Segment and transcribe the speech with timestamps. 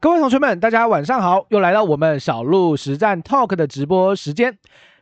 [0.00, 4.56] 各位同学们，大家晚上好，又来到我们小鹿实战 Talk 的直播时间。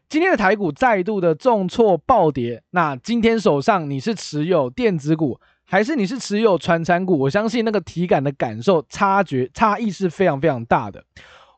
[0.08, 7.19] 今天的台股再度的重挫暴跌，那今天手上你是持有电子股，还是你是持有传产股？
[7.19, 11.04] 我相信那个体感的感受差觉差异是非常非常大的。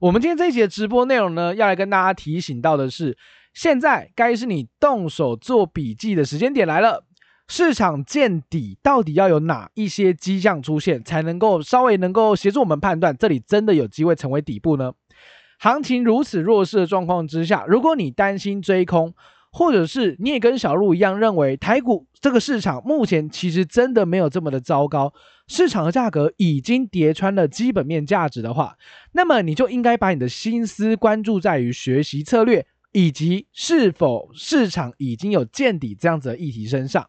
[0.01, 3.17] 我们今天这一集的直播内容呢，要来跟大家提醒到的是，
[3.55, 7.05] 现在该是你动手做笔记的时间点来了。
[7.49, 14.93] 市场见底到底要有哪一些迹象出现，才能够稍微能够协助我们判断这里真的有机会成为底部呢？
[15.59, 19.15] 行情如此弱势的状况之下，如果你担心追空，
[19.51, 25.15] 或者是你也跟小鹿一样认为台股这个市场目前其实真的没有这么的糟糕，
[25.47, 28.77] 市场的价格已经跌穿了基本面价值的话，
[29.13, 37.09] 那么你就应该把你的心思关注在于学习策略以及是否市场已经有见底这样子的议题身上。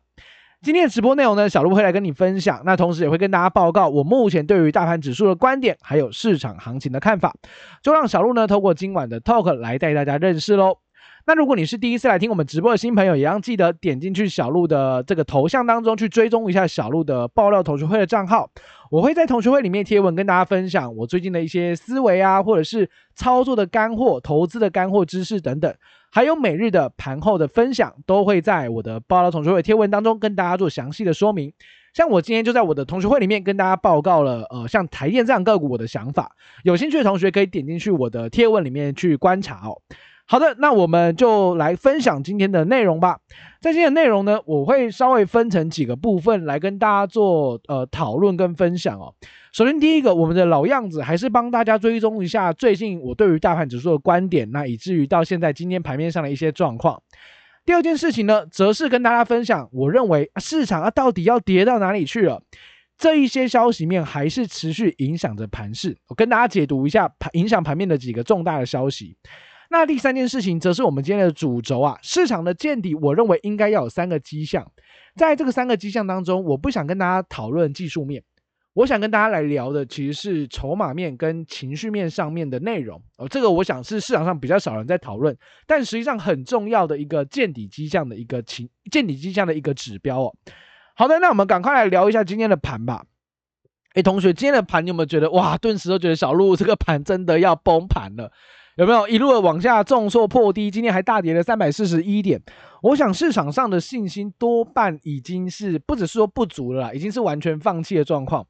[0.61, 7.33] 今天的直播内容呢，小鹿会来跟你分享，那同时也会跟大家报告我目前对于大盘指数的观点，还有市场行情的看法，
[7.81, 10.79] 就让小鹿呢透过今晚的 talk 来带大家认识喽。
[11.25, 18.49] 那如果你是第一次来听我们直播的新朋友，也要记得点进去小鹿的这个头像当中去追踪一下小鹿的爆料同学会的账号，
[18.91, 25.73] 我会在同学会里面贴文跟大家分享我最近的一些思维啊，或者是操作的干货、投资的干货知识等等。
[26.11, 31.53] 还有每日的盘后的分享，都会在我的报道同学会贴文当中跟大家做详细的说明。
[31.93, 36.35] 像我今天就在我的同学会里面跟大家报告了，呃，像台电这样个股我的想法。
[36.63, 39.81] 有兴趣的同学可以点进去我的贴文里面去观察哦。
[40.31, 43.17] 好的，那我们就来分享今天的内容吧。
[43.61, 49.11] 在今天的内容呢，我会稍微分成几个部分来跟大家做呃讨论跟分享哦。
[49.51, 57.01] 首先，第一个，我们的老样子还是帮大家追踪一下最近我对于大盘指数的观点，那以至于到现在今天盘面上的一些状况。
[57.65, 62.43] 第二件事情呢，则是跟大家分享，我认为市场啊到底要跌到哪里去了？
[62.99, 65.97] 这一些消息面还是持续影响着盘势。
[66.07, 69.17] 我跟大家解读一下盘影响盘面的几个重大的消息。
[69.71, 74.71] 那第三件事情，则是我们今天的主轴啊，市场的见底，我认为应该要有三个迹象。
[75.15, 78.23] 在这个三个迹象当中，我不想跟大家讨论技术面，
[78.73, 82.99] 我想跟大家来聊的其实是筹码面跟情绪面上面的内容。
[83.17, 85.37] 哦，这个我想是市场上比较少人在讨论，
[85.67, 90.35] 但实际上很重要的一个见底迹象的一个情见底迹象的一个指标哦。
[90.95, 93.05] 好的，那我们赶快来聊一下今天的盘吧。
[93.93, 98.31] 诶，同学，今天的盘你有没有觉得哇，顿时都觉得小鹿这个盘真的要崩盘了？
[98.79, 100.71] 有没有一路的往下重挫破低？
[100.71, 102.41] 今天还大跌了三百四十一点。
[102.81, 108.47] 我想市场上的信心多半已经是不只是说不足了，已经是完全放弃的状况。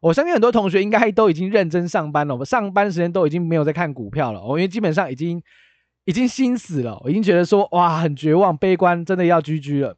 [0.00, 4.42] 我相信很多同学应该都已经认真上班了，我们上班时间都已经没有在看股票了。
[4.42, 5.40] 我因为基本上已经
[6.06, 9.94] 已经心死了，我已经觉得说哇很绝望、悲观，真的要 GG 了。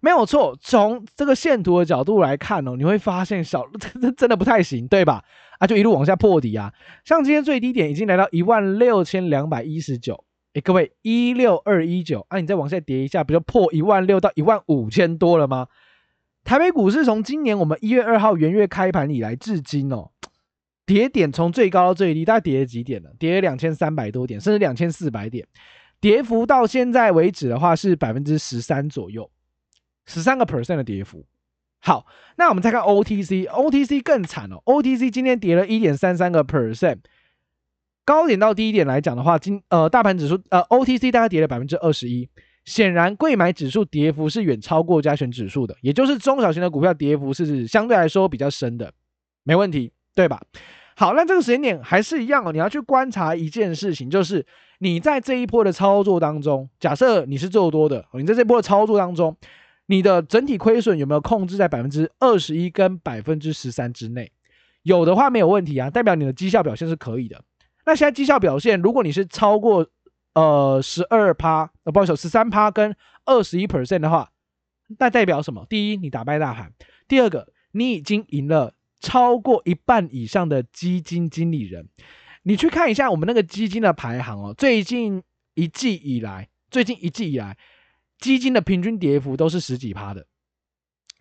[0.00, 5.24] 没有错，从这个线图的角度来看哦，你会发现小 真真真的不太行，对吧？
[5.58, 6.72] 啊，就一路往下破底啊！
[7.04, 15.66] 像今天最低点已经来到一万六千两百一十九，诶，各位一六二一九，啊，你再往下跌一下，不就破一万六到一万五千多了吗？
[16.44, 20.10] 台北股市从今年我们一月二号元月开盘以来至今哦，
[20.86, 23.10] 跌点从最高到最低大概跌了几点呢？
[23.18, 25.44] 跌了两千三百多点，甚至两千四百点，
[26.00, 29.28] 跌幅到现在为止的话是百分之十三左右，
[30.08, 31.24] 十三个 percent 的跌幅。
[31.80, 36.98] 好，那我们再看 OTC，OTC 更惨哦，OTC 今天跌了一点三三个 percent，
[38.04, 42.28] 高点到低点来讲的话，今呃大盘指数呃 OTC 大概跌了百分之二十一，
[42.64, 48.92] 显然柜买指数跌幅是远超过加权指数的，也就是中小型的股票跌幅是相对来说比较深的，
[49.44, 50.42] 没问题，对吧？
[50.96, 54.44] 好，那这个时间点还是一样哦，你要去观察一件事情，就是
[54.80, 59.36] 你在这一波的操作当中，假设你是做多的，你在这波的操作当中。
[59.90, 64.30] 你的整体亏损有没有控制在百分之二十一跟百分之十三之内？
[64.82, 67.42] 有的话没有问题啊，代表你的绩效表现是可以的。
[67.86, 69.88] 那现在绩效表现，如果你是超过
[70.34, 72.94] 呃十二趴，呃不好意思，十三趴跟
[73.24, 74.30] 二十一 percent 的话，
[74.98, 75.66] 那代表什么？
[75.70, 76.68] 第一，你打败大盘；
[77.08, 81.88] 第二个，你已经赢了超过一半以上的基金经理人。
[82.42, 85.22] 你去看一下我们那个基金的排行哦，最近
[85.54, 87.56] 一季以来，最近一季以来。
[88.18, 90.26] 基金的平均跌幅都是十几趴的，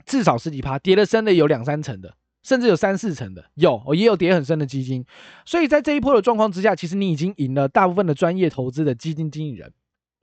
[0.06, 5.06] 至少十几趴，跌的深的有两三成的，甚至有三四成的，有，也有跌很深的基金。
[5.46, 9.72] 所以在这一波的状况之下，其实你已经赢了大部分的专业投资的基金经理人，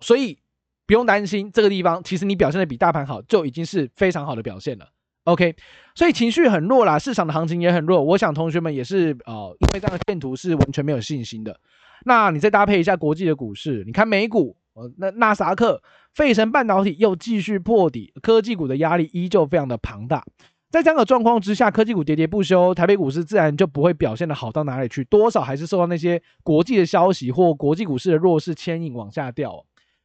[0.00, 0.38] 所以
[0.86, 4.88] 不用担心这个地方，其实你表现的比大盘好，就已经是非常好的表现了。
[5.24, 5.54] OK，
[5.94, 8.02] 所以情绪很弱啦，市场的行情也很弱。
[8.02, 11.58] 我想同学们也是，呃，因为这样的线图是完全没有信心的。
[12.04, 14.56] 那你再搭配一下国际的股市，你看美股。
[14.74, 15.82] 哦，那纳萨克、
[16.12, 20.24] 费城半导体又继续破底，科技股的压力依旧非常的庞大。
[20.70, 29.64] 在这样的状况之下，科技股喋喋不休，台北股市自然就不会表现的好到哪里去，多少还是受到那些国际的消息或国际股市的弱势牵引往下掉。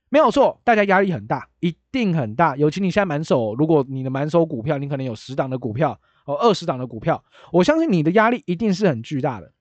[0.10, 2.56] 没有错，大家压力很大，一定很大。
[2.56, 9.51] 尤其你现在满手，如果你的满手股票，你可能有十档的股票哦，二十档的股票，我相信你的压力一定是很巨大的。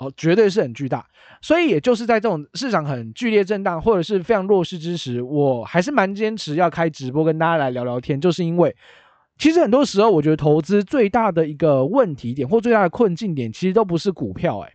[0.00, 1.06] 哦，绝对是很巨大，
[1.40, 8.74] 所以也就是在这种市场很剧烈震荡或者是非常弱势之时，我还是蛮坚持要开直播跟大家来聊聊天，就是因为
[9.38, 14.74] 其实很多时候我觉得投资最大的一个问题点或最大的困境点，其实都不是股票，欸，诶，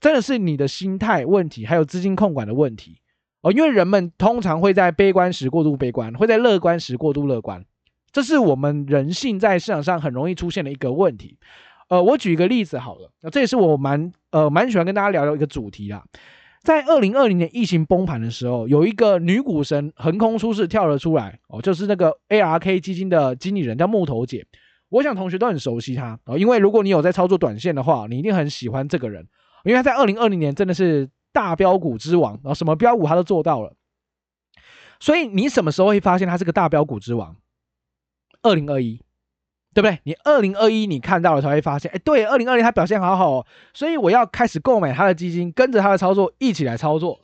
[0.00, 2.98] 真的是你的心态问题，还有资金控管的问题
[3.42, 7.62] 哦，因为人们通常会在悲观时过度悲观，会在乐观时过度乐观，
[8.12, 11.38] 这是我们人性在市场上很容易出现的一个问题。
[11.88, 16.04] 呃，我举一个例子好了，那这也是我蛮呃蛮喜欢跟大家聊聊一个主题啦。
[16.62, 24.46] 在二零二零年疫情崩盘的时候，有一个女股神横空出世跳了出来哦，就是那个 ARK 基金的经理人叫木头姐。
[24.88, 29.26] 我想同学都很熟悉她哦，因为如果你有在操作短线的话，你一定很喜欢这个人，
[29.64, 33.74] 因为她在二零二零年真的是大标股之王，然后什么标股她都做到了。
[35.00, 37.36] 所以你什么时候会发现他是个大标股之王？
[38.40, 39.02] 二零二一。
[39.74, 39.98] 对不对？
[40.04, 47.20] 你二零二一你看到了才会发现，哎，对，二零二零它表现好好哦，所以我要开始购买它的基金，跟着它的操作一起来操作。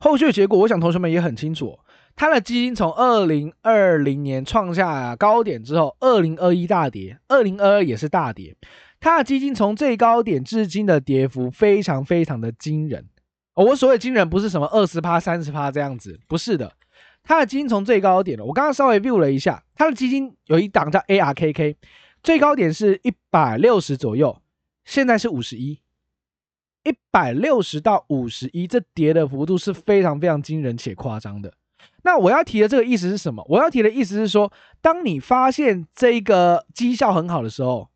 [0.00, 1.78] 后续的结果，我想同学们也很清楚，
[2.16, 8.56] 它的基金从二零二零年创下高点之后，二零二一大跌，二零二二也是大跌，
[9.00, 13.06] 它的基金从最高点至今的跌幅非常非常的惊人。
[13.54, 16.72] 我所谓惊人不是什么二十趴、三十趴这样子，不是的。
[17.24, 21.76] 它的基金从最高点了，我刚刚稍微 view 了一下，它的基金有一档叫 ARKK，
[22.22, 24.40] 最高点是一百六十左右，
[24.84, 25.80] 现在是五十一，
[26.84, 31.54] 一百六十到五十一，这跌的幅度是非常非常惊人且夸张的。
[32.02, 33.42] 那我要提的这个意思是什么？
[33.48, 37.88] 我要提的意思是说，当你发现这个绩效很好的时候，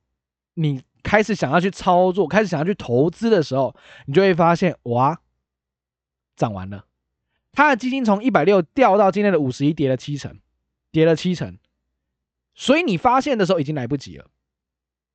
[0.54, 3.76] 你开始想要去操作，开始想要去投资的时候，
[4.06, 5.20] 你就会发现，哇，
[6.34, 6.86] 涨完了。
[7.58, 10.38] 他的基金从一百六掉到今天的五十一，跌了七成，
[10.93, 11.58] 跌了七成，
[12.55, 14.26] 所以你发现的时候已经来不及了。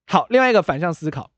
[0.07, 1.31] 好，另外一个反向思考，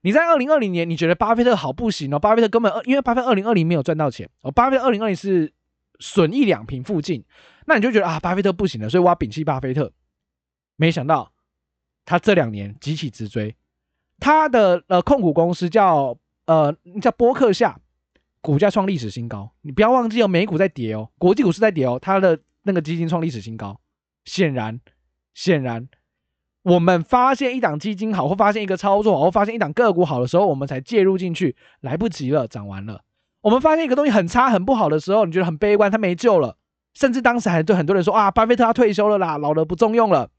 [0.00, 5.52] 你在二零二零年，你觉得巴菲特好不行哦，巴菲特根本因为巴菲特二零二零没有赚到钱哦，巴菲特二零二零是
[6.00, 7.22] 损益两平附近，
[7.66, 9.92] 那你就觉得啊，巴菲特不行了，所以我要摒弃巴菲特。
[10.76, 11.30] 没想到
[12.06, 13.54] 他这两年急起直追，
[14.18, 16.16] 他的呃控股公司叫
[16.46, 17.78] 呃叫波克夏。
[18.40, 23.80] 股价创历史新高，你不要忘记哦，美股在跌哦，国际股市在跌哦，它的那个基金创历史新高。
[24.24, 24.80] 显然，
[25.34, 25.88] 显然，
[26.62, 33.02] 我们发现一档基金好，或发现一个操作好，或发现一档个股好的时候，我们才介入进去，来不及了，涨完了。
[33.40, 36.58] 我们发现一个东西很差、很不好的时候，你觉得很悲观，它没救了，
[36.92, 40.30] 甚至当时还对很多人说啊，巴菲特要退休了啦，老了不中用了。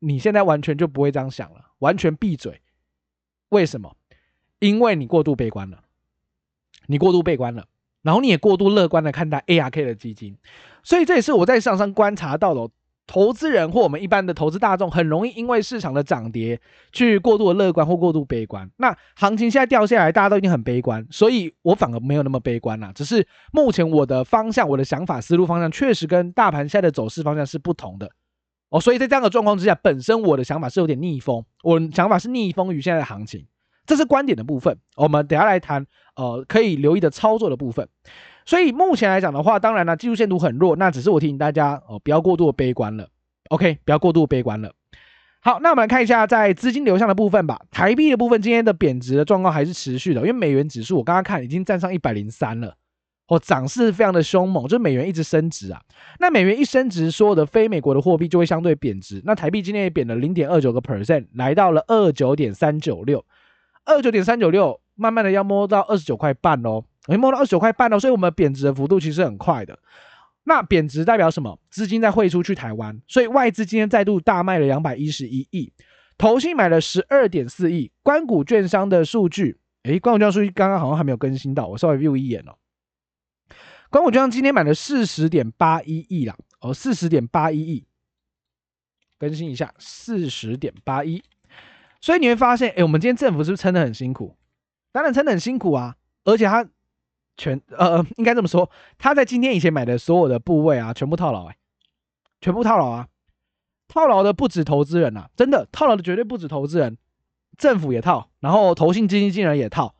[0.00, 2.60] 你现在完全就不会这样想了，完全闭嘴。
[3.50, 3.94] 为什么？
[4.58, 5.83] 因为你过度悲观了。
[6.86, 7.64] 你过度悲观了，
[8.02, 10.36] 然后你也过度乐观的看待 ARK 的基金，
[10.82, 12.68] 所以这也是我在市场上观察到的，
[13.06, 16.58] 投资人或我们一般的投资大众很容易因为市场的涨跌
[16.90, 18.70] 去过度的乐观或过度悲观。
[18.76, 22.92] 那行情现在掉下来，大家都已经很悲观，所以我反而没有那么悲观啦。
[22.94, 28.10] 只是目前我的方向、我的想法、思路方向确实跟大盘现在的走势方向是不同的
[28.70, 28.80] 哦。
[28.80, 33.46] 所以在这样的状况之下，本身我的想法是有点逆风，我想法是逆风于现在的行情。
[33.86, 35.86] 这是观点的部分，我们等下来谈，
[36.16, 37.88] 呃，可以留意的操作的部分。
[38.46, 43.08] 所以目前来讲的话，当然了，技术线图很弱，那只是我提醒大家哦，不要过度悲观了。
[43.48, 44.72] OK，不要过度悲观了。
[45.40, 47.60] 好，那我们来看一下在资金流向的部分吧。
[47.70, 52.74] 台币的部分今天的贬值的状况还是持续的，因为美元指数我刚刚看已经站上一百零三了，
[53.28, 55.82] 哦，涨势非常的凶猛，就是美元一直升值啊。
[56.18, 59.20] 那美元一升值，所有的非美国的货币就会相对贬值。
[59.24, 63.22] 那台币今天也贬了零点二九个 percent，来到了二九点三九六。
[63.84, 69.78] 二九点三九六，慢慢的要摸到二十九块半喽，哎，摸到二十九块半喽，所以我们贬值的幅度其实很快的。
[70.44, 71.58] 那贬值代表什么？
[71.70, 75.72] 资金在汇出去台湾，所以外资今天再度大卖了两百一十一亿，
[76.18, 82.56] 投信买了十二点四亿，关股券商的数据，哎，关股券商数据刚刚好像还没有更新到，我稍微 view 一眼哦。
[83.90, 87.86] 关股券商今天买了四十点八一亿啦，哦，四十点八一亿，
[89.18, 91.22] 更新一下，四十点八一。
[92.04, 94.36] 所以你会发现，哎，我们今天政府是不是撑得很辛苦？
[94.92, 95.96] 当然撑得很辛苦啊！
[96.24, 96.68] 而且他
[97.38, 101.56] 全呃， 应该这么说，他在今天以前买的所有的部位啊，全部套牢，哎，
[102.42, 103.08] 全部套牢啊！
[103.88, 106.98] 套牢的不止投资人、啊，真的套牢的绝对不止投资人，
[107.56, 109.94] 政府也套，然后投信基金经理也套。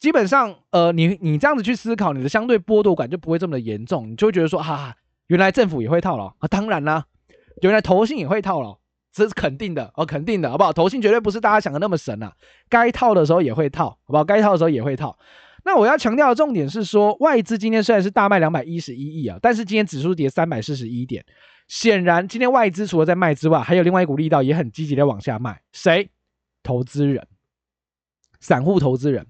[0.00, 4.96] 基本上，呃，你你这样子去思考，你的相对剥夺感就不会这么的严重，你就会觉得说，哈哈，
[5.28, 6.48] 原来政府也会套牢啊！
[6.48, 7.06] 当然啦，
[7.62, 8.80] 原来投信也会套牢，
[9.14, 10.72] 这是肯定的哦，肯定的，好不好？
[10.72, 12.34] 投信绝对不是大家想的那么神啊，
[12.68, 14.24] 该套的时候也会套，好不好？
[14.24, 15.16] 该套的时候也会套。
[15.64, 21.24] 那我要强调的重点是说，外资今天虽然是大卖两百一十一亿啊，但是今天指数跌三百四十一点，
[21.68, 26.10] 显然今天外资除了在卖之外，还有另外一股力道也很积极的往下卖，谁？
[26.62, 27.26] 投资人，
[28.40, 29.26] 散户投资人。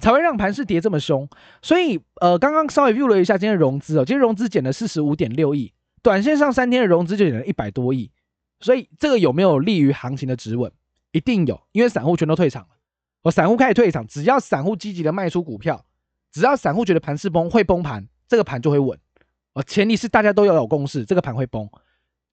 [0.00, 1.28] 才会让盘市跌这么凶，
[1.62, 8.10] 所以呃，刚刚稍微 view 了一下今天融资哦，今天融资减了四十五点六亿，短线上三天的融资就减了一百多亿，
[8.60, 10.70] 所以这个有没有利于行情的止稳？
[11.12, 12.68] 一定有，因为散户全都退场了，
[13.22, 15.84] 哦，散户开始退场，只要散户积极的卖出股票，
[16.30, 18.98] 只要散户觉得盘势崩会崩盘，这个盘就会稳，
[19.54, 21.68] 哦，前提是大家都要有共识，这个盘会崩。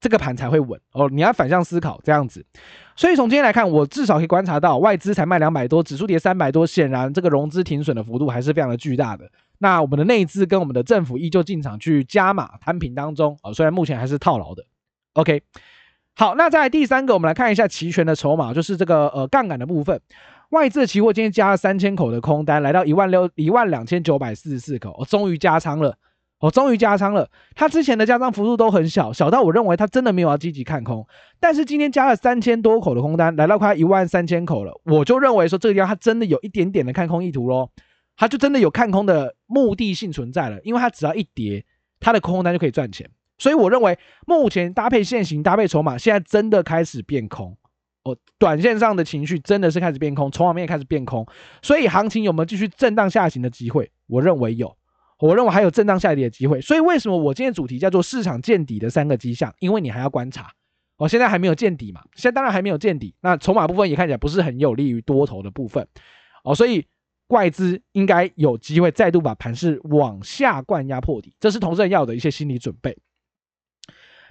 [0.01, 2.45] 这个盘才会稳哦，你要反向思考这样子，
[2.95, 9.31] 所以从今天来看，我至少可以观察到外资才卖两百多，指数跌三百多，显然这个融资停损的幅度还是非常的巨大的。
[9.57, 14.65] 那我们的内资跟我们的政府依旧进场去加码摊平当中啊，虽然目前还是套牢的。
[15.13, 15.41] OK，
[16.17, 19.99] 好，那再来第三个，我们来看一下期权的筹码，就是这个呃杠杆的部分，
[20.51, 25.97] 外资期货今天加了三千口的空单，来到一万六一万两千九百四十四口，我终于加仓了。
[26.39, 31.07] 我、哦、终于加仓了，它之前的加仓幅度都很小，小到我认为它真的没有要积极看空。
[31.39, 37.69] 但是今天加了三千多口的空单，来到快一万三千口了，我就认为说这个地方他真的有一点点的看空意图喽，
[38.15, 41.65] 他就真的有看空的目的性存在了，因为他只要一跌，
[41.99, 43.09] 他的空单就可以赚钱。
[43.37, 47.57] 所以我认为目前搭配线型、搭配筹码，现在真的开始变空。
[48.03, 51.25] 哦，短线上的情绪真的是开始变空，筹码面也开始变空，
[51.61, 53.91] 所以行情有没有继续震荡下行的机会？
[54.07, 54.75] 我认为有。
[55.17, 59.51] 我认为还有震荡下跌的机会，所以为什么我今天主题叫做市场见底的三个迹象？
[59.59, 60.51] 因为你还要观察，
[60.97, 65.87] 我现在还没有见底嘛，现在当然还没有见底，那筹码部分也看起来不是很有利于多头的部分，
[66.43, 66.85] 哦，所以
[67.29, 72.97] 外资应该有机会再度把盘势往下灌压破底，这是投资人要的一些心理准备。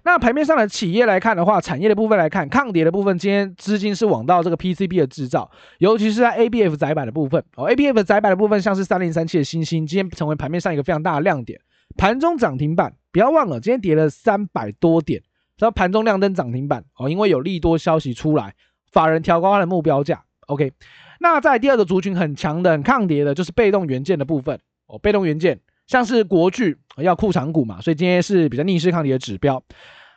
[0.06, 7.42] 那盘面上的企业来看的话，产业的部分来看，抗跌的部分，今天资金是往到这个 PCB 的制造，尤其是在 ABF 载板的部分。
[7.56, 11.58] 哦，ABF 载板的部分，像是三零三七的欣兴，今天成为盘面上一个非常大的亮点，
[11.96, 15.22] 盘中涨停板，不要忘了，今天跌了三百多点，
[15.58, 16.84] 然后盘中亮灯涨停板。
[16.98, 18.54] 哦，因为有利多消息出来，
[18.92, 20.70] 法人调高它的目标价，OK，
[21.18, 24.60] 那在第二个族群很强的、很抗跌的，就是被动元件的部分。
[24.86, 25.58] 哦，被动元件。
[25.86, 29.62] 像是国巨要库藏股嘛，所以今天是比较逆势抗跌的指标。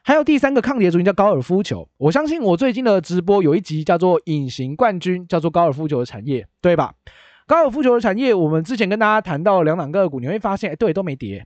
[0.03, 6.93] 还有第三个抗跌族群叫高尔夫球，我相信我最近的直播有一集叫做“隐形冠军”，叫做高尔夫球的产业，对吧？
[7.45, 11.45] 高尔夫球的产业，我们之前跟大家谈到两档个股，你会发现，哎，对，都没跌，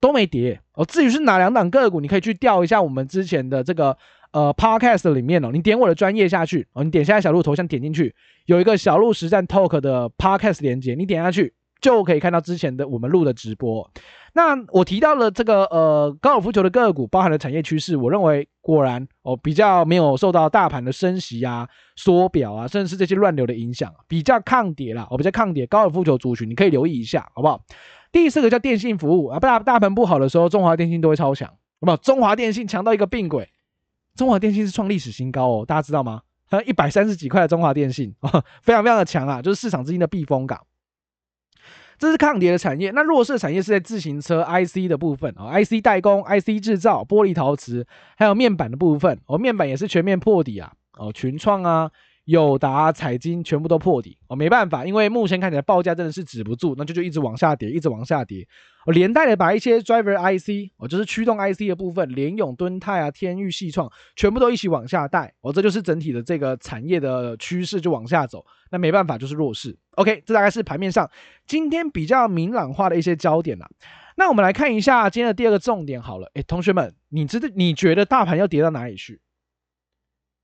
[0.00, 0.84] 都没跌哦。
[0.84, 3.96] 至于是哪两档个股，你可以去调一下我们之前的这个
[4.32, 8.12] 呃 podcast 里面哦，你点我的专业下去哦，你点下小鹿头像点进去，
[8.46, 11.54] 有一个小鹿实战 talk 的 podcast 连接，你点下去。
[11.80, 13.90] 就可以看到之前的我们录的直播。
[14.32, 25.06] 那我提到了这个呃高尔夫球的个股，包含了产业趋势，我认为果然哦比较没有受到大盘的升息啊、缩表啊，甚至是这些乱流的影响，比较抗跌啦。
[25.10, 27.60] 我比较抗跌高尔夫球族群，你可以留意一下，好不好？
[28.12, 31.96] 第四个叫电信服务啊，不大大盘不好的时候，中华电信都会超强，好不好？
[31.96, 33.48] 中华电信强到一个并轨，
[34.14, 36.22] 中华电信是创历史新高哦，大家知道吗？
[36.48, 38.14] 还 有一百三十几块的中华电信，
[38.62, 40.60] 非常非常的强啊，就是市场资金的避风港。
[42.00, 51.90] 这是抗跌的产业，那弱势产业是在自行车 IC 的部分啊，IC 代工、IC 制造、玻璃陶瓷，还有面板的部分哦，面板也是全面破底啊，哦，群创啊。
[52.30, 58.46] 友达、彩晶全部都破底哦，没办法，因为目前看起来报价真的是止不住，那就就一直往下跌，一直往下跌。
[58.86, 68.46] 哦，连带的把一些 driver IC 哦，就是驱动 IC 的部分，联咏、敦泰啊、天钰、矽创，全部都一起往下带哦，这就是整体的这个产业的趋势就往下走。
[68.70, 69.76] 那没办法，就是弱势。
[69.96, 71.10] OK，这大概是盘面上
[71.46, 73.68] 今天比较明朗化的一些焦点啦。
[74.16, 79.20] 那我们来看一下今天的第二个重点好了，诶，同学们，你知道你觉得大盘要跌到哪里去？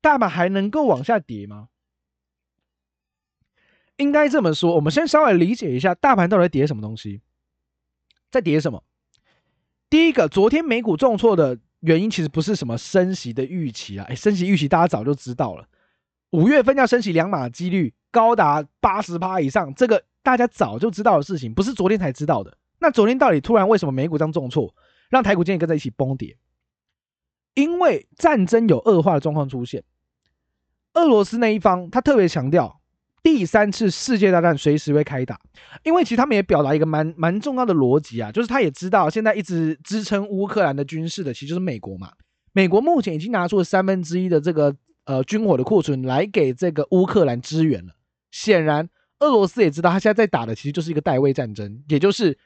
[0.02, 1.69] 大盘还能够往下跌吗？
[3.97, 7.23] 应该这么说，我们先稍微理解一下大盘到底在跌什么东西，
[8.31, 8.85] 在跌什么？
[9.88, 15.67] 第一个，昨天美股重挫的原因其实不是什么升息的预期啊，哎，升息预期大家早就知道了，
[16.31, 22.59] 五月份要升息两码的几率高达八十趴以上，这个大家早就知道的事情，不是昨天才知道的。
[22.79, 24.75] 那昨天到底突然为什么美股这样重挫，
[25.09, 26.37] 让台股今天跟着一起崩跌？
[27.55, 29.85] 因为战争有恶化的状况出现，
[30.93, 32.83] 俄罗斯那一方他特别强调。
[33.26, 35.37] 第三次世界大战随时会开打，
[35.83, 42.12] 因为其实他们也表达一个蛮蛮重要的逻辑啊，就是他也知道现在一直支撑乌克兰的军事的其实就是美国嘛。
[42.52, 44.73] 美国目前已经拿出了三分之一的这个
[45.06, 47.92] 呃军火的库存来给这个乌克兰支援了。
[48.30, 52.38] 显然，俄罗斯也知道他现在在打的其实就是一个代位战争，也就是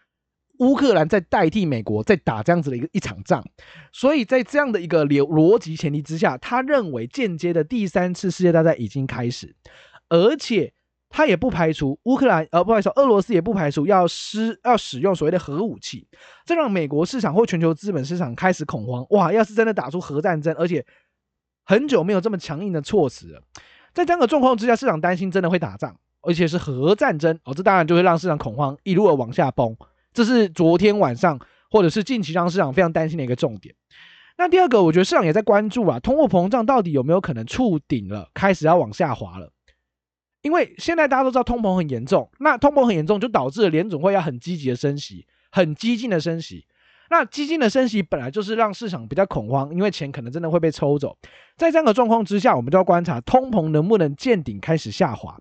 [0.60, 3.44] 乌克兰在代替美国在打这样子的一个一场仗，
[3.92, 9.54] 所以在这样的一个逻逻辑前提之下，他认为间接的第三次世界大战已经开始，
[10.10, 10.70] 而且
[11.08, 16.06] 他也不排除乌克兰呃，不好意思，俄罗斯也不排除要施要使用所谓的核武器，
[16.44, 19.06] 这让美国市场或全球资本市场开始恐慌。
[19.08, 20.84] 哇，要是真的打出核战争，而且
[21.64, 23.42] 很久没有这么强硬的措辞了，
[23.94, 25.96] 在这样的状况之下，市场担心真的会打仗。
[26.22, 29.74] 而且是核战争哦，这当然就会让市场恐慌，一路的往下崩。
[30.12, 31.40] 这是昨天晚上
[31.70, 33.74] 或者是近期让市场非常担心的一个重点。
[34.36, 39.50] 那第二个，我觉得市场也在关注啊，通货膨胀到底有没有可能触顶了，开始要往下滑了？
[40.42, 46.66] 因为现在大家都知道通膨很严重，那通膨很严重就导致了联总会要很积极的升息，很激进的升息。
[47.10, 51.18] 那激进的升息本来就是让市场比较恐慌，因为钱可能真的会被抽走。
[51.56, 55.36] 在这样的状况之下，我们就要观察通膨能不能见顶开始下滑。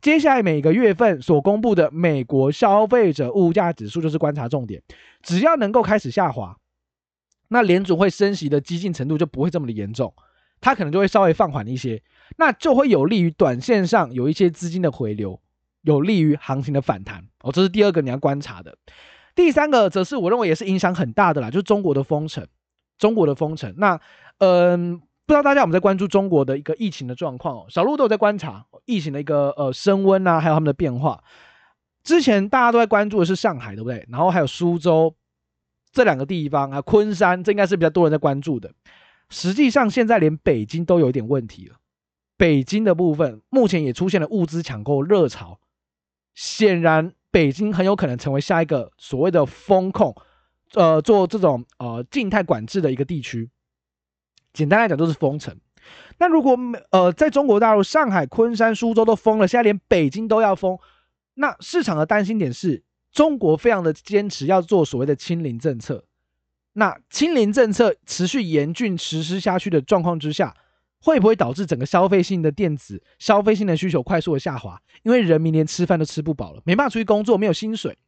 [0.00, 4.82] 接下来每个月份所公布的美国消费者物价指数就是观察重点，
[5.22, 6.56] 只要能够开始下滑，
[7.48, 10.14] 那联总会升息的激进程度就不会这么的严重，
[10.60, 12.02] 它可能就会稍微放缓一些，
[12.36, 15.40] 那就会有利于短线上有一些资金的回流，
[15.82, 17.50] 有利于行情的反弹哦。
[17.52, 18.76] 这是第二个你要观察的，
[19.34, 22.46] 第三个则是我认为也是影响很大的啦，就是中国的封城，
[22.98, 24.00] 中国的封城，那
[24.38, 25.00] 嗯。
[25.26, 27.66] 不知道大家有没有在关注中国的一个疫情的状况哦？
[27.68, 31.22] 小路都有在观察疫情的一个呃升温啊，还有他们的变化。
[32.02, 34.04] 之前大家都在关注的是上海，对不对？
[34.10, 35.14] 然后还有苏州
[35.92, 38.72] 这两个地方啊，昆山这应该是比较多人在关注的。
[39.30, 41.76] 实际上现在连北京都有点问题了。
[42.36, 45.60] 北京的部分目前也出现了物资抢购热潮，
[46.34, 50.14] 显然北京很有可能成为下一个所谓的封控，
[50.74, 53.50] 呃，做这种呃静态管制的一个地区。
[54.52, 55.56] 简单来讲，就是封城。
[56.18, 56.58] 那如果
[56.90, 60.78] 呃，在中国大陆，上海、昆山、苏州都封了，现在连北京都要封，
[61.34, 62.82] 那市场的担心点是
[63.12, 66.04] 中国非常的坚持要做所谓的清零政策。
[66.72, 70.54] 那清零政策持续严峻实施下去的状况之下，
[71.00, 74.80] 会不会导致整个消费性的电子消费性的需求快速的下滑？
[75.02, 77.98] 因为人民连吃饭都吃不饱了，没办法出去工作，没有薪水，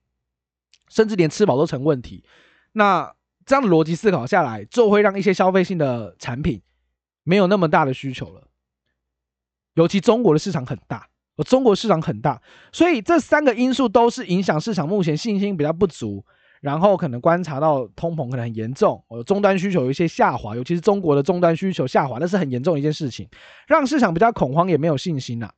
[0.89, 2.25] 甚至连吃饱都成问题。
[2.73, 6.63] 那这样的逻辑思考下来，就会让一些消费性的产品
[7.25, 8.47] 没有那么大的需求了。
[9.75, 12.41] 尤其中国的市场很大，而中国市场很大，
[12.73, 16.25] 所以这三个因素都是影响市场目前信心比较不足，
[16.63, 23.29] 然后可能观察到通膨可能很严重，呃，终端需求有一些下滑，尤其是中国的终端需求下滑，那是很严重的一件事情，
[23.67, 25.51] 让市场比较恐慌，也没有信心呐。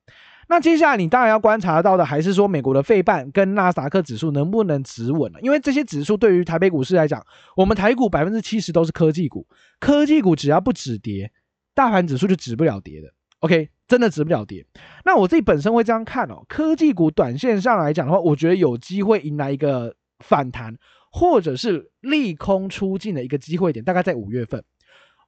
[0.48, 5.40] 那接下来你当然要观察到的，还是说美国的费半跟纳斯达克指数能不能止稳了？
[5.42, 9.46] 因为这些指数对于台北股市来讲，我们台股百分之七十都是科技股，
[9.80, 11.30] 科技股只要不止跌，
[11.74, 13.08] 大盘指数就止不了跌的。
[13.40, 14.64] OK，真的止不了跌。
[15.04, 19.94] 那我自己本身会这样看哦，科技股短线上来讲的话，我觉得有机会迎来一个
[20.26, 20.76] 反弹，
[21.12, 24.64] 或者是利空出尽的一个机会点，大概在五月份。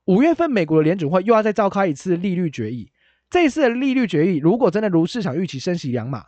[0.06, 2.90] 五月份美国的联准会又要再召开一次利率决议。
[3.28, 6.24] 这次的利率决议，如果真的如市场预期升息两码，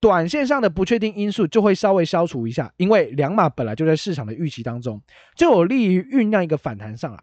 [0.00, 5.00] 短线上的不确定因素就会稍微消除一下，因为两码本来就在市场的预期当中，
[5.36, 7.22] 就有利于酝酿一个反弹上来。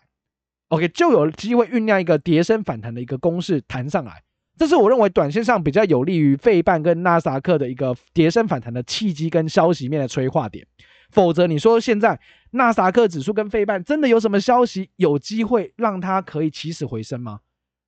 [0.70, 4.24] OK，就有机会酝酿一个跌升反弹的一个攻势弹上来，
[4.60, 10.68] 这是我认为短线上比较有利于费半跟纳斯达克的一个跌升反弹的契机跟消息面的催化点。
[11.12, 12.20] 否则，你说现在
[12.52, 17.40] 纳斯达克指数跟费半真的有什么消息有机会让它可以起死回生吗？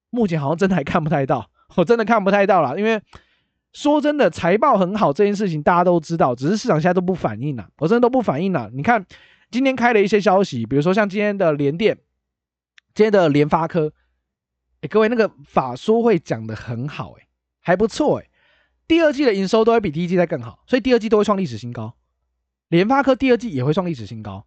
[0.10, 2.80] 目前好像真的还看不太到， 我真的看不太到了。
[2.80, 3.02] 因为
[3.74, 8.72] 说真的，财报很好这件事情大家都知道，只是市场现在都不反应了，我真的都不反应了。
[8.74, 9.06] 你看
[9.52, 11.98] 今天开了一些消息，比如说像今天的联电，
[12.96, 13.94] 今天的联发科，
[14.82, 17.28] 哎，各位那个法说会讲得很好，哎，
[17.60, 18.28] 还不错，哎，
[18.88, 21.96] 第二季的营收都会比第一季再更好，所以第二季都会创历史新高，
[22.70, 24.46] 联发科第二季也会创历史新高。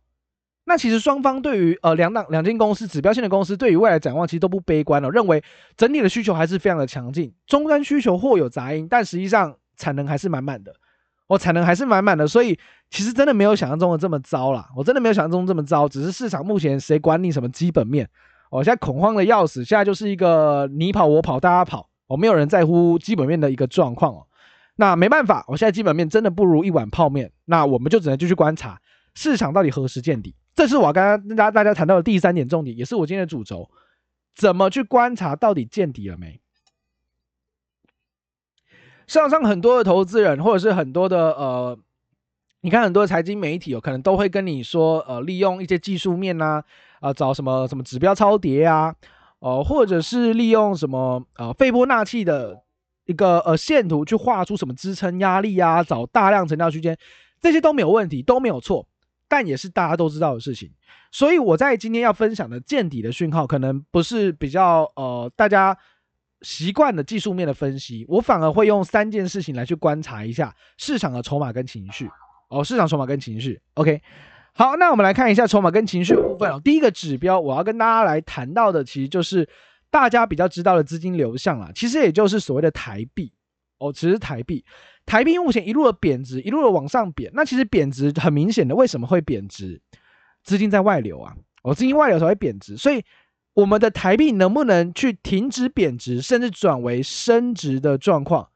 [0.67, 5.45] 那其实双方对于呃两档两间公司指标性的公司对于未来展望其实都不悲观了，认为
[5.77, 10.75] 整体的需求还是非常的强劲，终端需求或有杂音，但实际上产能还是满满的，
[11.27, 18.09] 我、哦、产能还是满满的，所以其实真的没有想象中的这么糟啦，我真的没有想象中这么糟，只是市场目前谁管你什么基本面，
[18.55, 24.27] 我现在恐慌的要死，现在就是一个你跑我跑大家跑，我、哦、没有人在乎基本面的一个状况哦，
[24.77, 28.81] 那没办法，我现在基本面真的不如一碗泡面，那我们就只能继续观察
[29.15, 30.37] 市场到底何时见底。
[30.55, 33.69] 这是我刚刚跟大家大家谈到的第三点重点，也是我今天的主轴，
[34.37, 36.41] 怎么去观察到底见底了没？
[39.09, 41.77] 市场上很多的投资人，或者是很多的呃，
[42.61, 46.65] 你看很多的财经媒体有可能都会跟你说，呃，利用一些技术面呐，啊、
[47.05, 48.95] 呃，找什么什么指标超跌啊，
[49.41, 52.63] 呃，或者是利用什么呃斐波那契的
[53.05, 56.97] 一个呃线图去画出什么支撑压力啊，找大量成交区间，
[57.43, 58.89] 这些都没有问题，都没有错。
[59.29, 60.71] 但也是大家都知道的事情。
[61.13, 65.77] 所以我在今天要分享的见底的讯号，可能不是比较呃大家
[66.41, 72.09] 习惯的技术面的分析，我反而会用三件事情来去观察一下市场的筹码跟情绪。
[72.49, 73.61] 哦，市场筹码跟情绪。
[73.75, 74.01] OK，
[74.57, 76.61] 好，那我们来看一下筹码跟情绪部分哦。
[76.63, 79.49] 第一个指标，我要跟大家来谈到的，其实就是
[79.91, 83.33] 大家比较知道的资金流向啊，其实也就是所谓的台币。
[83.79, 84.65] 哦，其实台币，
[85.05, 87.29] 台币目前一路的贬值，一路的往上贬。
[87.35, 89.83] 那其实贬值很明显的，为什么会贬值？
[90.45, 92.77] 资金在外流啊，哦，资金外流才会贬值。
[92.77, 93.03] 所以
[93.55, 98.49] 我们的台币能不能去停止贬值，甚至转为升值的状况，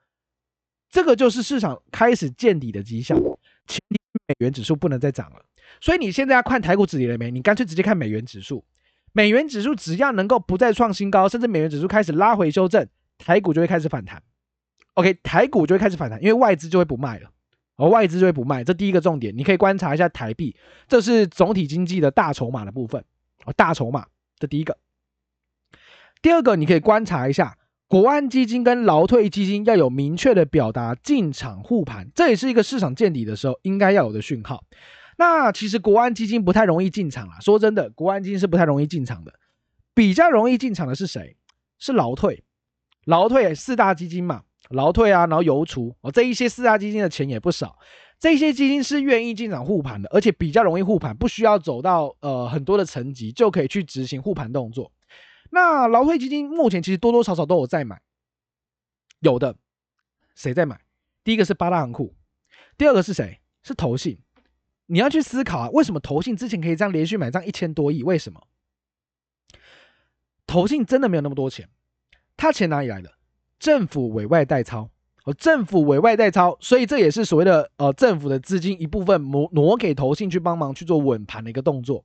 [0.88, 3.18] 这个就是市场开始见底的迹象。
[3.66, 3.80] 前
[4.28, 5.42] 美元指数不能再涨了。
[5.80, 7.30] 所以你现在要看台股止跌了没？
[7.30, 8.64] 你干脆直接看美元指数。
[9.12, 12.86] 美元指数只要能够不再创新高，甚至美元指数开始拉回修正，
[13.16, 14.22] 台股就会开始反弹。
[14.94, 17.30] OK，台股就会开始反弹，因为外资就会不卖了，
[17.76, 20.54] 而外资就会不卖，这第一个重点，你可以观察一下台币，
[20.88, 23.02] 这是总体经济的大筹码的部分，
[23.44, 24.06] 哦，大筹码，
[24.38, 24.76] 这第一个。
[26.20, 27.56] 第二个，你可以观察一下
[27.88, 34.62] 国安基金跟劳退基金要有明确的表达进场护盘，这也是一个市场见底的时候应该要有的讯号。
[35.16, 39.32] 那其实国安基金不太容易进场啊，说真的，国安基金是不太容易进场的，
[39.94, 41.34] 比较容易进场的是谁？
[41.78, 42.44] 是劳退，
[43.06, 44.42] 劳退四大基金嘛。
[44.68, 47.78] 劳退啊，然后邮储哦，这一些四大基金的钱也不少，
[48.20, 54.92] 这些基金是愿意进场护盘的，而且比较容易护盘，不需要走到呃很多的层级就可以去执行护盘动作。
[55.50, 58.00] 那劳退基金目前其实多多少少都有在买，
[59.20, 59.56] 有的
[60.34, 60.80] 谁在买？
[61.24, 62.14] 第一个是八大行库，
[62.76, 63.40] 第二个是谁？
[63.62, 64.18] 是投信。
[64.86, 68.02] 你要去思考啊，为什么投信之前可以这样连续买这样一千多亿？
[68.02, 68.40] 为什么？
[70.46, 71.68] 投信真的没有那么多钱，
[72.36, 73.12] 他钱哪里来的？
[73.58, 74.88] 政府委外代操，
[75.24, 82.02] 哦，政府委外代操，所以这也是所谓的呃政府的资金一部分挪挪给投信去帮忙去做稳盘的一个动作。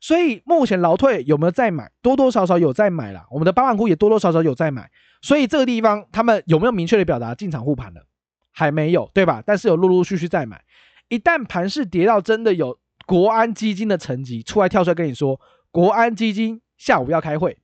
[0.00, 1.90] 所以目前劳退有没有在买？
[2.02, 3.26] 多多少少有在买啦。
[3.30, 4.90] 我们的八万股也多多少少有在买。
[5.22, 8.04] 所以这个地方他们有没有明确的表达进场护盘的？
[8.52, 9.42] 还没有，对吧？
[9.44, 10.64] 但是有陆陆续续在买。
[11.08, 17.58] 一旦盘势跌到真的有国安基金的层级出来跳出来跟你说，国安基金下午要开会。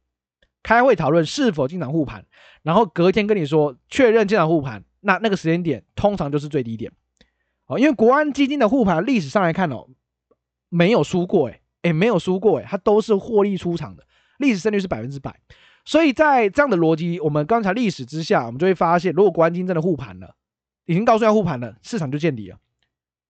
[0.63, 2.25] 开会讨论是否进场护盘，
[2.63, 6.93] 然后隔天跟你说确认进场护盘，那那个时间点通常就是最低点，
[7.67, 9.89] 哦，因为国安基金的护盘历史上来看哦，
[10.69, 14.05] 没有输过，诶诶没有输过，诶它都是获利出场的，
[14.39, 15.39] 历史胜率是百分之百，
[15.85, 20.35] 所以在这样的逻辑，我们刚才历史之下，我们就会发现，如果国安基金真的护盘了，
[20.87, 22.57] 已经告诉要护盘了，市场就见底了，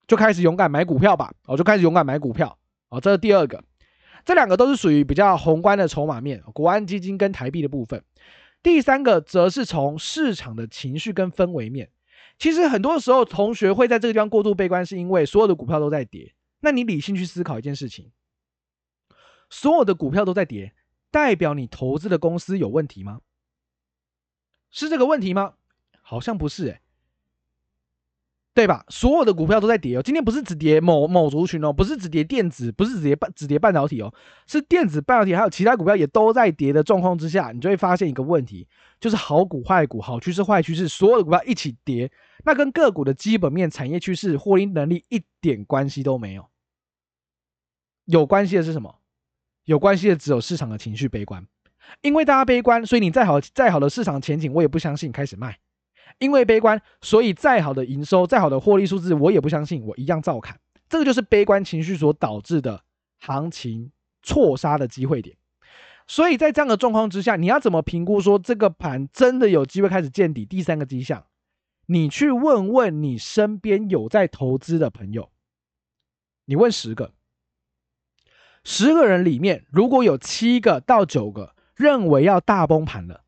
[0.07, 3.63] 就开始勇敢买股票吧，哦，就开始勇敢买股票，哦，这是第二个。
[4.25, 8.05] 这两个都是属于比较宏观的筹码面，国安基金跟台币的部分。
[8.63, 11.91] 第三个则是从市场的情绪跟氛围面。
[12.39, 16.33] 其实很多时候，同学会在这个地方过度悲观，是因为所有的股票都在跌。
[16.61, 18.13] 那你理性去思考一件事情：
[19.53, 20.73] 所有的股票都在跌，
[21.11, 23.21] 代表你投资的公司有问题吗？
[24.71, 25.53] 是这个问题吗？
[26.01, 26.81] 好像不是诶。
[28.55, 28.87] 对吧？
[28.89, 30.03] 所有的股票都在跌哦。
[30.03, 34.13] 今天不是只跌某某族群哦，不是只跌电子，不是只跌半只跌半导体哦，
[34.47, 38.67] 是电子、半导体还有其他股票也都在跌的状况之下，你就会发现一个问题，
[38.99, 42.11] 就是好股坏股、好趋势坏趋势，所有的股票一起跌，
[42.45, 46.49] 那跟个股的基本面、产业趋势、获利能力一点关系都没有。
[48.07, 49.02] 有关系的是什么？
[49.65, 51.47] 有关系的只有市场的情绪悲观，
[52.01, 55.59] 因为大家悲观，所以你再好再好的市场前景，我也不相信开始卖。
[56.19, 60.59] 因为悲观，所以再好的营收、再好的获利数字，我也不相信，我一样照砍。
[60.89, 62.85] 这个就是悲观情绪所导致的
[63.19, 63.91] 行情
[64.23, 65.37] 错杀的机会点。
[66.07, 70.45] 所以在这样的状况之下，你要怎么评估说这个盘真的有机会开始见底？
[70.45, 71.25] 第三个迹象，
[71.87, 75.31] 你去问问你身边有在投资的朋友，
[76.45, 77.13] 你问十个，
[78.65, 83.23] 十个人里面如果有七个到九个认为要大崩盘了。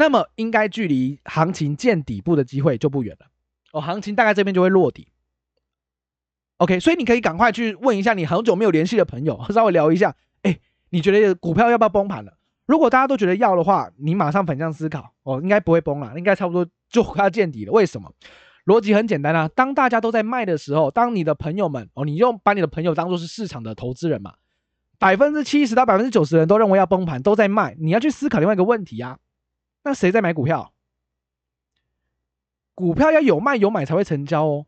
[0.00, 3.26] 那么应该距离行情见底部的机会就不远了
[3.72, 5.08] 哦，行情大概这边就会落底。
[6.58, 12.38] OK，所以你可以赶快去问一下你很久没有联系的朋友，稍微聊一下，哎，你觉得股票要不要崩盘了？
[12.64, 17.72] 如果大家都觉得要的话，你马上反向思考哦，应该不会崩了，应该差不多就快要见底了。
[17.72, 18.12] 为什么？
[18.68, 24.34] 逻辑很简单啊，当大家都在卖的时候，当你的朋友们哦，你用把你的朋友当做是市场的投资人嘛，
[24.98, 29.18] 百分之七十到百分之九十的人都认为要崩盘，都在卖，你要去思考另外一个问题啊。
[29.84, 30.74] 那谁在买股票？
[32.74, 34.66] 股票要有卖有买才会成交哦。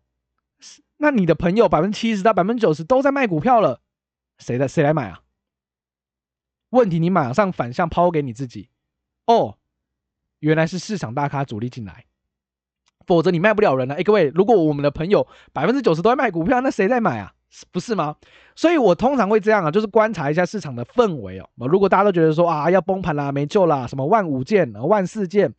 [0.96, 3.82] 那你的朋友百分之七十到百分之九十都在卖股票了，
[4.38, 5.20] 谁的谁来买啊？
[6.70, 8.70] 问题你马上反向抛给你自己
[9.26, 9.58] 哦，
[10.38, 12.06] 原来是市场大咖主力进来，
[13.06, 13.94] 否则你卖不了人了。
[13.94, 17.32] 哎，各位，如果我们的朋友百分之九十都在卖股票，那谁在买啊？
[17.72, 18.14] 不是吗？
[18.54, 21.48] 所以我通常会这样啊，就是观察一下市场的氛围哦。
[21.56, 25.52] 如果大家都觉得说啊要崩盘啦，没救啦，什么万五件、万四件，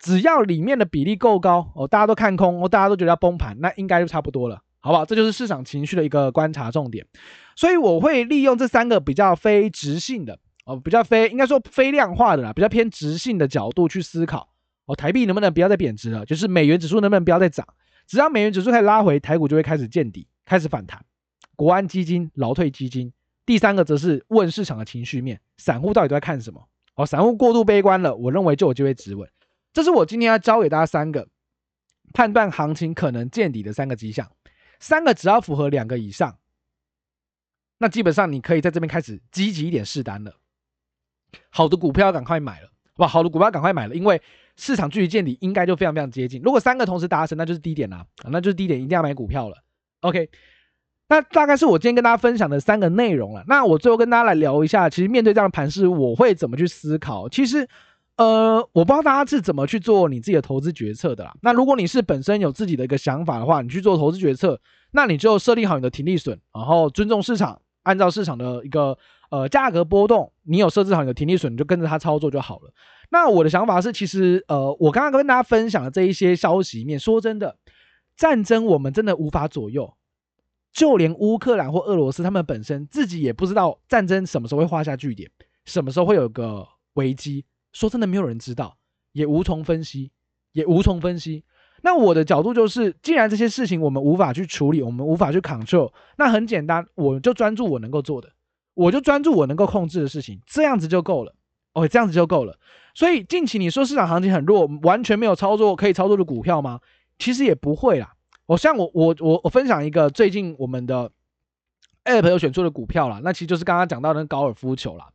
[0.00, 5.04] 只要里面的比例够高哦，大家都看空哦，大家都觉得要崩盘，那应该就差不多了，好不好？
[5.04, 7.06] 这就是市场情绪的一个观察重点。
[7.54, 14.48] 所以我会利用这三个比较非直性的哦，比较非应该说非量化的啦，比较偏直性的角度去思考
[14.86, 16.24] 哦，台币能不能不要再贬值了？
[16.24, 17.66] 就是美元指数能不能不要再涨？
[18.06, 21.04] 只要美元指数开始拉回，台股就会开始见底，开始反弹。
[21.56, 23.12] 国安基金、劳退基金，
[23.44, 26.68] 第三个则是问市场的情绪面，散户到底都在看什么？
[26.94, 29.28] 哦，散户过度悲观了，我认为就有机会止稳。
[29.72, 31.26] 这是我今天要教给大家三个
[32.12, 34.30] 判断行情可能见底的三个迹象，
[34.78, 36.38] 三个只要符合两个以上，
[37.78, 40.36] 那基本上你可以在这边开始积极一点试单了。
[41.50, 44.22] 好的股票赶快买了，哇，好的股票赶快买了，因为。
[44.56, 46.40] 市场距离见底应该就非常非常接近。
[46.42, 49.56] 如果三个同时达成，那就是低点啦，那就是低点，一定要买股票了。
[50.00, 50.28] OK，
[51.08, 53.44] 那大概是我今天跟大家分享的三个内容了。
[53.46, 57.28] 那我最后跟大家来聊一下，其实面对这样的盘势，我会怎么去思考？
[57.28, 57.68] 其实，
[58.16, 61.34] 呃，我不知道大家是怎么去做你自己的投资决策的啦。
[61.42, 64.58] 那如果你是本身有自己的一个想法的话，你去做投资决策，
[64.90, 68.96] 那你就设定好你的停利损，然后尊重市场，按照市场的一个
[69.30, 72.70] 呃价格波动，你有设置好你的停利损，你就跟着它操作就好了。
[73.10, 77.56] 那我的想法是，其实，呃，我刚刚跟大家分享的这一些消息里面，说真的，
[78.16, 79.94] 战争我们真的无法左右，
[80.72, 85.30] 就连乌克兰或俄罗斯他们本身自己也不知道战争什么时候会画下句点，
[85.64, 88.76] 什么时候会有个危机，说真的，没有人知道，
[89.12, 90.10] 也无从分析，
[90.52, 91.44] 也无从分析。
[91.82, 98.32] 那我的角度就是，既然这些事情我们无法去处理，我们无法去 control，那很简单，我就专注我能够做的，
[98.74, 101.34] 我就专注我能够控制的事情，这样子就够了。
[101.74, 102.58] OK，这样子就够了。
[102.96, 106.80] 所以近期你说市场行情很弱，完全没有操作可以操作的股票吗？
[107.18, 108.14] 其实也不会啦。
[108.46, 111.10] 我像我我我我分享一个最近我们的
[112.06, 115.10] App 有选出的股票啦，那其实就是刚刚讲到的高尔夫球啦。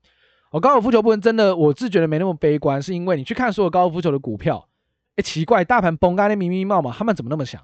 [0.52, 4.68] 我高尔夫球部分真的我自觉得没那么悲观，是因为你去看所有高尔夫球的股票，
[5.16, 7.64] 哎，奇怪，大盘崩，刚才密密麻麻，他们怎么那么想？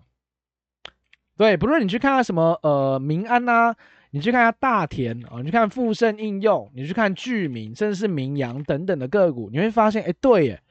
[1.37, 3.75] 对，不论你去看看什么呃民安呐、
[4.11, 10.61] 你去看下大田哦，你去看富盛应用，你去看聚明，甚至是明阳等等的个股，你会发现，哎，对耶，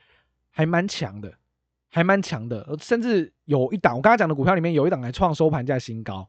[0.51, 1.35] 还蛮强的，
[1.90, 6.29] 还蛮强的，甚至有一档，我刚才讲的股票里面有一档还创收盘价新高。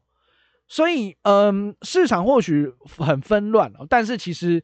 [0.68, 4.62] 所以，嗯，市场或许很纷乱，但是其实，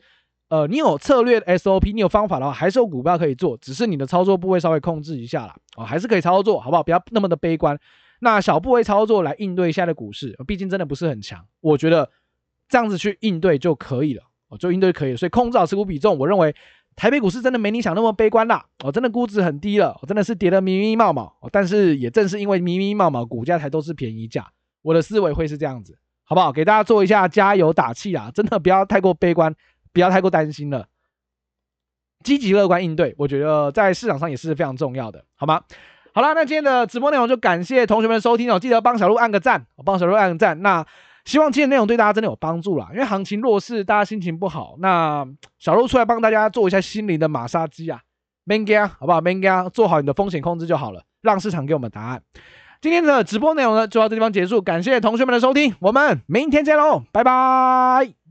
[0.48, 6.82] 呃，你有策略 SOP，你有方法的话，还是有股票可以做，只是你的操作部位稍微控制一下啦，哦，还是可以操作，好不好？
[6.82, 7.78] 不要那么的悲观。
[8.20, 12.10] 那小部位操作来应对一下的股市，毕竟真的不是很强，我觉得。
[12.68, 15.16] 这样子去应对就可以了，哦，就应对就可以了。
[15.16, 16.54] 所以控制好持股比重，我认为
[16.96, 21.30] 台北股市真的没你想那么悲观啦，哦，真的估值很低了，真的是跌得密密麻麻。
[21.52, 24.46] 但是也正是因为密密麻麻，股价才都是便宜价。
[24.82, 26.52] 我的思维会是这样子，好不好？
[26.52, 28.30] 给大家做一下加油打气啊！
[28.34, 29.54] 真的不要太过悲观，
[29.92, 30.86] 不要太过担心了，
[32.22, 35.62] 积极乐观应对，我觉得在市场上也是非常重要的，好吗？
[36.12, 40.86] 好了，那今天的直播内容就感谢同学们收听哦，记得帮小鹿按个赞，帮小鹿按个赞，那。
[41.24, 45.26] 希望今天内容对大家真的有帮助啦，因为行情弱势，大家心情不好，那
[45.58, 48.00] 小路出来帮大家做一下心灵的马杀鸡啊
[48.46, 52.22] ，，Manga，好不好？？Manga，做好你的风险控制就好了，让市场给我们答案。
[52.82, 58.23] 今天的直播内容呢，就到这地方结束，感谢同学们的收听，我们明天见喽，拜拜。